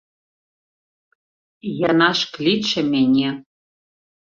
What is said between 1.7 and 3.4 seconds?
Яна ж кліча мяне.